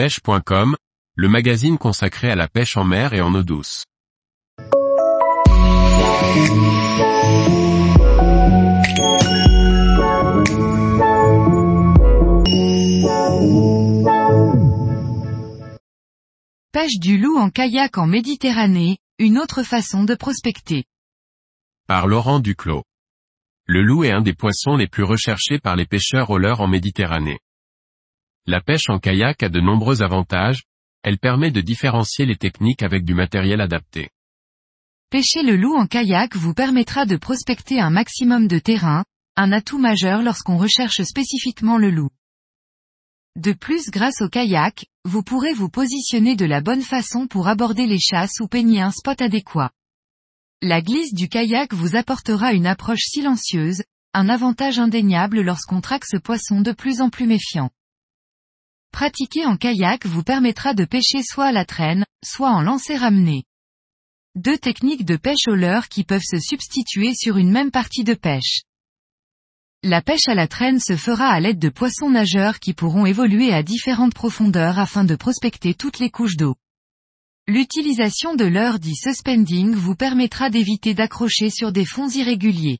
[0.00, 0.76] pêche.com,
[1.14, 3.84] le magazine consacré à la pêche en mer et en eau douce.
[16.72, 20.84] Pêche du loup en kayak en Méditerranée, une autre façon de prospecter.
[21.86, 22.84] Par Laurent Duclos.
[23.66, 26.68] Le loup est un des poissons les plus recherchés par les pêcheurs au leurre en
[26.68, 27.38] Méditerranée.
[28.46, 30.62] La pêche en kayak a de nombreux avantages,
[31.02, 34.10] elle permet de différencier les techniques avec du matériel adapté.
[35.10, 39.04] Pêcher le loup en kayak vous permettra de prospecter un maximum de terrain,
[39.36, 42.10] un atout majeur lorsqu'on recherche spécifiquement le loup.
[43.36, 47.86] De plus grâce au kayak, vous pourrez vous positionner de la bonne façon pour aborder
[47.86, 49.70] les chasses ou peigner un spot adéquat.
[50.62, 56.16] La glisse du kayak vous apportera une approche silencieuse, un avantage indéniable lorsqu'on traque ce
[56.16, 57.70] poisson de plus en plus méfiant.
[58.92, 63.44] Pratiquer en kayak vous permettra de pêcher soit à la traîne, soit en lancer ramené.
[64.36, 68.14] Deux techniques de pêche au leurre qui peuvent se substituer sur une même partie de
[68.14, 68.62] pêche.
[69.82, 73.52] La pêche à la traîne se fera à l'aide de poissons nageurs qui pourront évoluer
[73.52, 76.56] à différentes profondeurs afin de prospecter toutes les couches d'eau.
[77.48, 82.78] L'utilisation de leurre dit suspending vous permettra d'éviter d'accrocher sur des fonds irréguliers.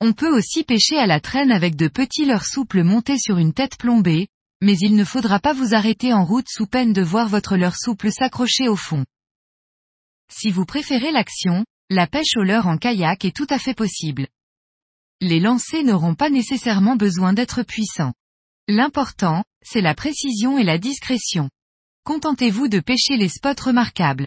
[0.00, 3.54] On peut aussi pêcher à la traîne avec de petits leurres souples montés sur une
[3.54, 4.28] tête plombée,
[4.62, 7.76] mais il ne faudra pas vous arrêter en route sous peine de voir votre leurre
[7.76, 9.04] souple s'accrocher au fond.
[10.32, 14.28] Si vous préférez l'action, la pêche au leurre en kayak est tout à fait possible
[15.22, 18.12] les lancers n'auront pas nécessairement besoin d'être puissants.
[18.66, 21.48] L'important, c'est la précision et la discrétion.
[22.04, 24.26] Contentez-vous de pêcher les spots remarquables.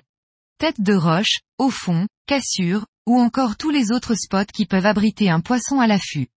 [0.58, 5.30] Tête de roche, au fond, cassure, ou encore tous les autres spots qui peuvent abriter
[5.30, 6.30] un poisson à l'affût.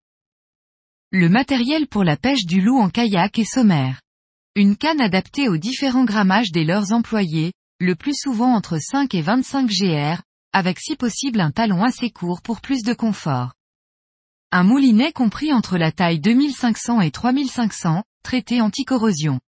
[1.11, 3.99] Le matériel pour la pêche du loup en kayak est sommaire.
[4.55, 9.21] Une canne adaptée aux différents grammages des leurs employés, le plus souvent entre 5 et
[9.23, 10.21] 25 GR,
[10.53, 13.53] avec si possible un talon assez court pour plus de confort.
[14.51, 19.39] Un moulinet compris entre la taille 2500 et 3500, traité anti-corrosion.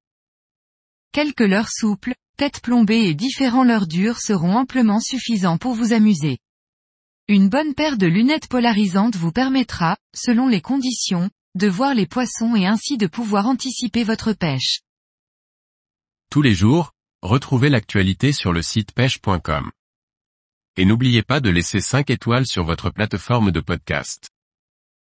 [1.12, 6.40] Quelques leurres souples, têtes plombées et différents leurres durs seront amplement suffisants pour vous amuser.
[7.28, 12.56] Une bonne paire de lunettes polarisantes vous permettra, selon les conditions, de voir les poissons
[12.56, 14.82] et ainsi de pouvoir anticiper votre pêche.
[16.30, 19.70] Tous les jours, retrouvez l'actualité sur le site pêche.com.
[20.78, 24.30] Et n'oubliez pas de laisser 5 étoiles sur votre plateforme de podcast.